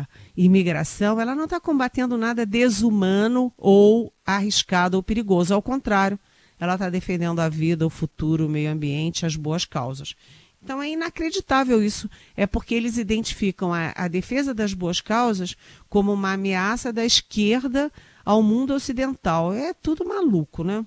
a 0.00 0.06
imigração, 0.44 1.20
ela 1.20 1.34
não 1.34 1.44
está 1.44 1.58
combatendo 1.58 2.16
nada 2.16 2.46
desumano 2.46 3.52
ou 3.58 4.12
arriscado 4.24 4.96
ou 4.96 5.02
perigoso. 5.02 5.52
Ao 5.52 5.60
contrário, 5.60 6.18
ela 6.60 6.74
está 6.74 6.88
defendendo 6.88 7.40
a 7.40 7.48
vida, 7.48 7.84
o 7.84 7.90
futuro, 7.90 8.46
o 8.46 8.48
meio 8.48 8.70
ambiente, 8.70 9.26
as 9.26 9.34
boas 9.34 9.64
causas. 9.64 10.14
Então 10.62 10.80
é 10.80 10.90
inacreditável 10.90 11.82
isso. 11.82 12.08
É 12.36 12.46
porque 12.46 12.74
eles 12.74 12.98
identificam 12.98 13.74
a, 13.74 13.92
a, 13.96 14.06
defesa 14.06 14.54
das 14.54 14.72
boas 14.72 15.00
causas 15.00 15.56
como 15.88 16.12
uma 16.12 16.34
ameaça 16.34 16.92
da 16.92 17.04
esquerda 17.04 17.90
ao 18.24 18.40
mundo 18.40 18.74
ocidental. 18.74 19.52
É 19.52 19.74
tudo 19.74 20.06
maluco, 20.06 20.62
né? 20.62 20.86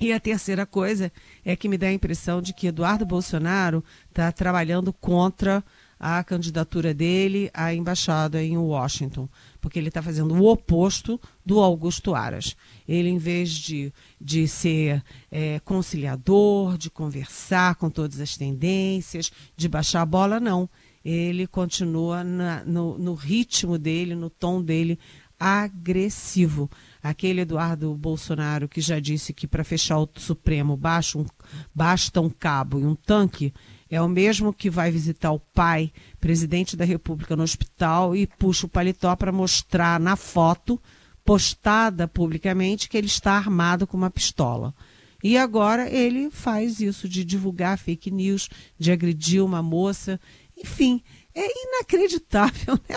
E 0.00 0.12
a 0.12 0.20
terceira 0.20 0.64
coisa 0.64 1.10
é 1.44 1.56
que 1.56 1.68
me 1.68 1.76
dá 1.76 1.88
a 1.88 1.92
impressão 1.92 2.40
de 2.40 2.52
que 2.52 2.68
Eduardo 2.68 3.04
Bolsonaro 3.04 3.82
está 4.08 4.30
trabalhando 4.30 4.92
contra 4.92 5.64
a 5.98 6.22
candidatura 6.22 6.94
dele 6.94 7.50
à 7.52 7.74
embaixada 7.74 8.42
em 8.42 8.56
Washington, 8.56 9.28
porque 9.60 9.78
ele 9.78 9.88
está 9.88 10.00
fazendo 10.00 10.34
o 10.34 10.46
oposto 10.46 11.20
do 11.44 11.58
Augusto 11.60 12.14
Aras. 12.14 12.56
Ele, 12.86 13.08
em 13.08 13.18
vez 13.18 13.50
de, 13.50 13.92
de 14.20 14.46
ser 14.46 15.02
é, 15.30 15.58
conciliador, 15.60 16.78
de 16.78 16.90
conversar 16.90 17.74
com 17.74 17.90
todas 17.90 18.20
as 18.20 18.36
tendências, 18.36 19.32
de 19.56 19.68
baixar 19.68 20.02
a 20.02 20.06
bola, 20.06 20.38
não. 20.38 20.68
Ele 21.04 21.46
continua 21.46 22.22
na, 22.22 22.64
no, 22.64 22.98
no 22.98 23.14
ritmo 23.14 23.78
dele, 23.78 24.14
no 24.14 24.28
tom 24.28 24.62
dele 24.62 24.98
agressivo. 25.38 26.68
Aquele 27.02 27.42
Eduardo 27.42 27.94
Bolsonaro 27.94 28.68
que 28.68 28.80
já 28.80 28.98
disse 28.98 29.32
que 29.32 29.46
para 29.46 29.62
fechar 29.62 29.98
o 29.98 30.08
Supremo 30.16 30.78
um, 31.14 31.26
basta 31.74 32.20
um 32.20 32.28
cabo 32.28 32.80
e 32.80 32.84
um 32.84 32.94
tanque, 32.94 33.54
é 33.90 34.00
o 34.00 34.08
mesmo 34.08 34.52
que 34.52 34.68
vai 34.68 34.90
visitar 34.90 35.32
o 35.32 35.40
pai, 35.40 35.92
presidente 36.20 36.76
da 36.76 36.84
República, 36.84 37.36
no 37.36 37.42
hospital 37.42 38.14
e 38.14 38.26
puxa 38.26 38.66
o 38.66 38.68
paletó 38.68 39.14
para 39.16 39.32
mostrar 39.32 39.98
na 39.98 40.16
foto, 40.16 40.80
postada 41.24 42.06
publicamente, 42.06 42.88
que 42.88 42.96
ele 42.96 43.06
está 43.06 43.32
armado 43.32 43.86
com 43.86 43.96
uma 43.96 44.10
pistola. 44.10 44.74
E 45.22 45.36
agora 45.36 45.90
ele 45.90 46.30
faz 46.30 46.80
isso 46.80 47.08
de 47.08 47.24
divulgar 47.24 47.78
fake 47.78 48.10
news, 48.10 48.48
de 48.78 48.92
agredir 48.92 49.44
uma 49.44 49.62
moça, 49.62 50.20
enfim, 50.56 51.02
é 51.34 51.46
inacreditável, 51.64 52.74
né? 52.88 52.96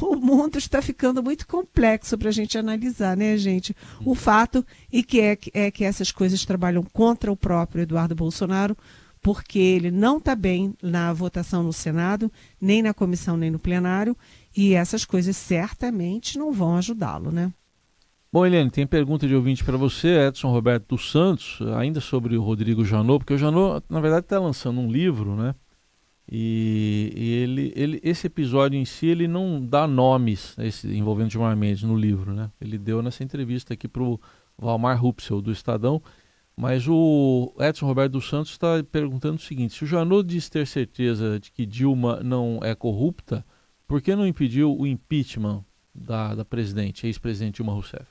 O, 0.00 0.16
mundo 0.16 0.58
está 0.58 0.82
ficando 0.82 1.22
muito 1.22 1.46
complexo 1.46 2.18
para 2.18 2.28
a 2.28 2.32
gente 2.32 2.58
analisar, 2.58 3.16
né, 3.16 3.36
gente? 3.36 3.74
O 4.04 4.14
fato 4.14 4.64
e 4.92 5.02
que 5.02 5.20
é, 5.20 5.38
é 5.54 5.70
que 5.70 5.84
essas 5.84 6.12
coisas 6.12 6.44
trabalham 6.44 6.82
contra 6.82 7.32
o 7.32 7.36
próprio 7.36 7.82
Eduardo 7.82 8.14
Bolsonaro, 8.14 8.76
porque 9.22 9.58
ele 9.58 9.90
não 9.90 10.18
está 10.18 10.34
bem 10.34 10.74
na 10.82 11.12
votação 11.12 11.62
no 11.62 11.72
Senado, 11.72 12.30
nem 12.60 12.82
na 12.82 12.94
comissão, 12.94 13.36
nem 13.36 13.50
no 13.50 13.58
plenário, 13.58 14.16
e 14.56 14.74
essas 14.74 15.04
coisas 15.04 15.36
certamente 15.36 16.38
não 16.38 16.52
vão 16.52 16.76
ajudá-lo, 16.76 17.30
né? 17.30 17.52
Bom, 18.30 18.44
Eliane, 18.44 18.70
tem 18.70 18.86
pergunta 18.86 19.26
de 19.26 19.34
ouvinte 19.34 19.64
para 19.64 19.78
você, 19.78 20.26
Edson 20.26 20.50
Roberto 20.50 20.88
dos 20.88 21.10
Santos, 21.10 21.60
ainda 21.78 21.98
sobre 21.98 22.36
o 22.36 22.42
Rodrigo 22.42 22.84
Janot, 22.84 23.20
porque 23.20 23.32
o 23.32 23.38
Janot, 23.38 23.84
na 23.88 24.00
verdade, 24.00 24.26
está 24.26 24.38
lançando 24.38 24.80
um 24.80 24.90
livro, 24.90 25.34
né? 25.34 25.54
E, 26.30 27.10
e, 27.16 27.30
ele, 27.30 27.72
ele, 27.74 28.00
esse 28.04 28.26
episódio 28.26 28.78
em 28.78 28.84
si, 28.84 29.06
ele 29.06 29.26
não 29.26 29.64
dá 29.64 29.86
nomes 29.86 30.54
esse, 30.58 30.94
envolvendo 30.94 31.30
Gilmar 31.30 31.56
Mendes 31.56 31.84
no 31.84 31.96
livro, 31.96 32.34
né? 32.34 32.50
Ele 32.60 32.76
deu 32.76 33.00
nessa 33.00 33.24
entrevista 33.24 33.72
aqui 33.72 33.88
para 33.88 34.02
o 34.02 34.20
Valmar 34.58 35.00
Rupsel, 35.00 35.40
do 35.40 35.50
Estadão, 35.50 36.02
mas 36.58 36.88
o 36.88 37.54
Edson 37.60 37.86
Roberto 37.86 38.14
dos 38.14 38.28
Santos 38.28 38.50
está 38.50 38.82
perguntando 38.90 39.36
o 39.36 39.40
seguinte: 39.40 39.74
se 39.74 39.84
o 39.84 39.86
Janot 39.86 40.26
diz 40.26 40.48
ter 40.48 40.66
certeza 40.66 41.38
de 41.38 41.52
que 41.52 41.64
Dilma 41.64 42.20
não 42.20 42.58
é 42.64 42.74
corrupta, 42.74 43.46
por 43.86 44.02
que 44.02 44.16
não 44.16 44.26
impediu 44.26 44.76
o 44.76 44.84
impeachment 44.84 45.64
da, 45.94 46.34
da 46.34 46.44
presidente, 46.44 47.06
ex-presidente 47.06 47.56
Dilma 47.56 47.72
Rousseff? 47.72 48.06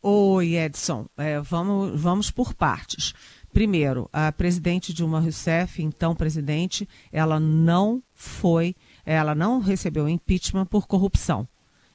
Oi, 0.00 0.54
Edson. 0.54 1.06
É, 1.16 1.40
vamos, 1.40 2.00
vamos 2.00 2.30
por 2.30 2.54
partes. 2.54 3.12
Primeiro, 3.52 4.08
a 4.12 4.30
presidente 4.30 4.94
Dilma 4.94 5.18
Rousseff, 5.18 5.82
então 5.82 6.14
presidente, 6.14 6.88
ela 7.10 7.40
não 7.40 8.00
foi, 8.12 8.76
ela 9.04 9.34
não 9.34 9.58
recebeu 9.58 10.08
impeachment 10.08 10.66
por 10.66 10.86
corrupção. 10.86 11.48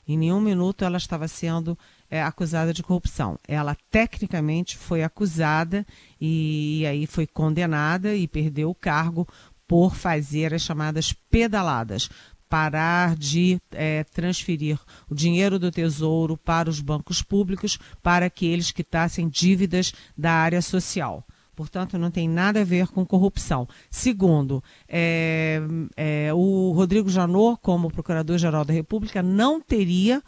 Em 0.05 0.17
nenhum 0.17 0.41
minuto 0.41 0.83
ela 0.83 0.97
estava 0.97 1.27
sendo 1.27 1.77
é, 2.09 2.21
acusada 2.21 2.73
de 2.73 2.83
corrupção. 2.83 3.37
Ela 3.47 3.75
tecnicamente 3.89 4.77
foi 4.77 5.03
acusada 5.03 5.85
e, 6.19 6.79
e 6.81 6.85
aí 6.87 7.07
foi 7.07 7.27
condenada 7.27 8.15
e 8.15 8.27
perdeu 8.27 8.69
o 8.69 8.75
cargo 8.75 9.27
por 9.67 9.95
fazer 9.95 10.53
as 10.53 10.63
chamadas 10.63 11.13
pedaladas, 11.29 12.09
parar 12.49 13.15
de 13.15 13.61
é, 13.71 14.03
transferir 14.03 14.79
o 15.07 15.13
dinheiro 15.13 15.59
do 15.59 15.69
tesouro 15.69 16.35
para 16.35 16.69
os 16.69 16.81
bancos 16.81 17.21
públicos 17.21 17.77
para 18.01 18.29
que 18.29 18.57
quitassem 18.71 19.29
dívidas 19.29 19.93
da 20.17 20.31
área 20.31 20.61
social. 20.61 21.23
Portanto, 21.55 21.97
não 21.97 22.09
tem 22.09 22.27
nada 22.27 22.61
a 22.61 22.63
ver 22.63 22.87
com 22.87 23.05
corrupção. 23.05 23.67
Segundo, 23.91 24.63
é, 24.87 25.61
é, 25.95 26.33
o 26.33 26.71
Rodrigo 26.71 27.09
Janot, 27.09 27.59
como 27.61 27.91
Procurador-Geral 27.91 28.63
da 28.63 28.73
República, 28.73 29.21
não 29.21 29.59
teria 29.59 30.23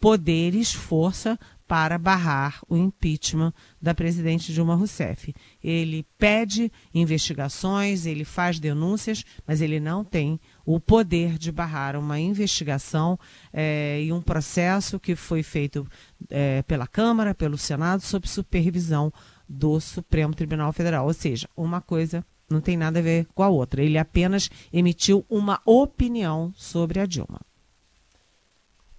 poderes, 0.00 0.72
força 0.72 1.38
para 1.68 1.98
barrar 1.98 2.62
o 2.66 2.76
impeachment 2.78 3.52
da 3.80 3.94
presidente 3.94 4.54
Dilma 4.54 4.74
Rousseff. 4.74 5.34
Ele 5.62 6.06
pede 6.16 6.72
investigações, 6.94 8.06
ele 8.06 8.24
faz 8.24 8.58
denúncias, 8.58 9.22
mas 9.46 9.60
ele 9.60 9.78
não 9.78 10.02
tem 10.02 10.40
o 10.64 10.80
poder 10.80 11.36
de 11.36 11.52
barrar 11.52 11.94
uma 11.94 12.18
investigação 12.18 13.18
é, 13.52 14.02
e 14.02 14.10
um 14.10 14.22
processo 14.22 14.98
que 14.98 15.14
foi 15.14 15.42
feito 15.42 15.86
é, 16.30 16.62
pela 16.62 16.86
Câmara, 16.86 17.34
pelo 17.34 17.58
Senado, 17.58 18.00
sob 18.00 18.26
supervisão 18.26 19.12
do 19.46 19.78
Supremo 19.78 20.34
Tribunal 20.34 20.72
Federal. 20.72 21.06
Ou 21.06 21.12
seja, 21.12 21.46
uma 21.54 21.82
coisa 21.82 22.24
não 22.50 22.62
tem 22.62 22.78
nada 22.78 22.98
a 22.98 23.02
ver 23.02 23.26
com 23.34 23.42
a 23.42 23.48
outra. 23.48 23.82
Ele 23.82 23.98
apenas 23.98 24.48
emitiu 24.72 25.24
uma 25.28 25.60
opinião 25.66 26.50
sobre 26.56 26.98
a 26.98 27.04
Dilma. 27.04 27.40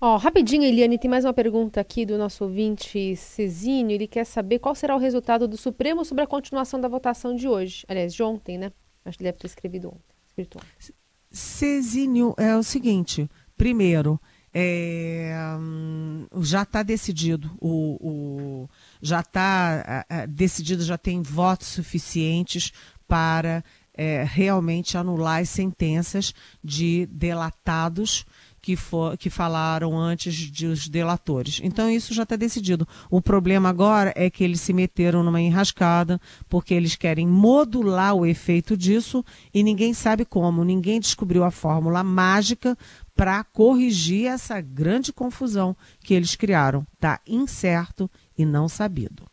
Ó, 0.02 0.14
oh, 0.14 0.18
rapidinho, 0.18 0.64
Eliane, 0.64 0.98
tem 0.98 1.12
mais 1.12 1.26
uma 1.26 1.34
pergunta 1.34 1.82
aqui 1.82 2.06
do 2.06 2.18
nosso 2.18 2.46
ouvinte 2.46 3.18
Cezinho. 3.18 3.92
Ele 3.92 4.08
quer 4.08 4.26
saber 4.26 4.60
qual 4.60 4.74
será 4.74 4.96
o 4.96 5.00
resultado 5.00 5.46
do 5.46 5.58
Supremo 5.58 6.06
sobre 6.06 6.24
a 6.24 6.28
continuação 6.28 6.80
da 6.80 6.88
votação 6.88 7.36
de 7.36 7.50
hoje. 7.50 7.84
Aliás, 7.86 8.14
de 8.14 8.24
ontem, 8.24 8.58
né? 8.58 8.72
Acho 9.04 9.18
que 9.18 9.26
deve 9.26 9.38
ter 9.38 9.48
escrevido 9.48 9.90
ontem. 9.90 10.16
Escrito 10.26 10.58
ontem. 10.58 10.94
Cezinho, 11.30 12.34
é 12.38 12.56
o 12.56 12.64
seguinte: 12.64 13.30
primeiro, 13.58 14.18
é, 14.54 15.34
hum, 15.60 16.26
já 16.44 16.62
está 16.64 16.82
decidido, 16.82 17.52
o, 17.60 17.98
o 18.00 18.70
já 19.02 19.20
está 19.20 20.06
decidido, 20.30 20.82
já 20.82 20.98
tem 20.98 21.22
votos 21.22 21.68
suficientes 21.68 22.72
para 23.06 23.62
é, 23.94 24.24
realmente 24.24 24.98
anular 24.98 25.42
as 25.42 25.50
sentenças 25.50 26.34
de 26.64 27.06
delatados 27.08 28.26
que, 28.62 28.76
for, 28.76 29.18
que 29.18 29.30
falaram 29.30 29.98
antes 29.98 30.50
dos 30.50 30.88
delatores. 30.88 31.60
Então 31.64 31.90
isso 31.90 32.14
já 32.14 32.24
está 32.24 32.36
decidido. 32.36 32.88
O 33.10 33.22
problema 33.22 33.70
agora 33.70 34.14
é 34.16 34.30
que 34.30 34.44
eles 34.44 34.62
se 34.62 34.74
meteram 34.74 35.24
numa 35.24 35.42
enrascada, 35.42 36.20
porque 36.48 36.74
eles 36.74 36.96
querem 36.96 37.28
modular 37.28 38.14
o 38.16 38.26
efeito 38.26 38.76
disso 38.76 39.24
e 39.54 39.64
ninguém 39.64 39.94
sabe 39.94 40.26
como, 40.26 40.64
ninguém 40.64 41.00
descobriu 41.00 41.44
a 41.44 41.52
fórmula 41.52 42.04
mágica 42.04 42.78
para 43.16 43.44
corrigir 43.44 44.28
essa 44.28 44.62
grande 44.62 45.12
confusão 45.12 45.76
que 46.02 46.14
eles 46.14 46.36
criaram. 46.36 46.86
Está 46.94 47.20
incerto 47.28 48.10
e 48.38 48.46
não 48.46 48.70
sabido. 48.70 49.29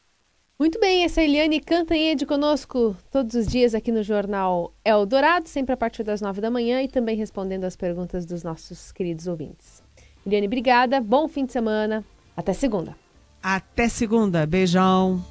Muito 0.58 0.80
bem, 0.80 1.04
essa 1.04 1.20
é 1.20 1.24
a 1.24 1.26
Eliane 1.26 1.60
Cantanhede 1.60 2.24
conosco 2.24 2.96
todos 3.10 3.34
os 3.34 3.46
dias 3.46 3.74
aqui 3.74 3.92
no 3.92 4.02
Jornal 4.02 4.72
Eldorado, 4.82 5.50
sempre 5.50 5.74
a 5.74 5.76
partir 5.76 6.02
das 6.02 6.22
nove 6.22 6.40
da 6.40 6.50
manhã 6.50 6.80
e 6.80 6.88
também 6.88 7.14
respondendo 7.14 7.64
as 7.64 7.76
perguntas 7.76 8.24
dos 8.24 8.42
nossos 8.42 8.90
queridos 8.90 9.26
ouvintes. 9.26 9.82
Eliane, 10.26 10.46
obrigada, 10.46 10.98
bom 10.98 11.28
fim 11.28 11.44
de 11.44 11.52
semana, 11.52 12.02
até 12.34 12.54
segunda. 12.54 12.96
Até 13.42 13.86
segunda, 13.90 14.46
beijão. 14.46 15.22